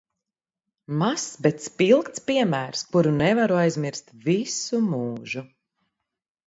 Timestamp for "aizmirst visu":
3.67-4.85